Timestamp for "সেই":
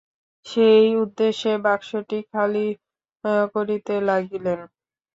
0.45-0.87